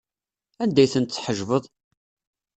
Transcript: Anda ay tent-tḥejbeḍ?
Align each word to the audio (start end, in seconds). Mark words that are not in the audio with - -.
Anda 0.63 0.79
ay 0.83 0.89
tent-tḥejbeḍ? 0.93 1.63